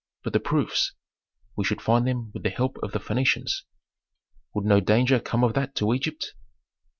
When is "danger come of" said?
4.79-5.53